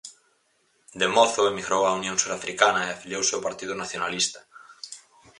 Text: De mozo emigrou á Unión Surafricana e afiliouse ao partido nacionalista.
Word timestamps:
De 1.01 1.07
mozo 1.15 1.43
emigrou 1.51 1.81
á 1.89 1.91
Unión 1.99 2.17
Surafricana 2.21 2.81
e 2.83 2.89
afiliouse 2.91 3.33
ao 3.33 3.45
partido 3.47 3.73
nacionalista. 3.81 4.39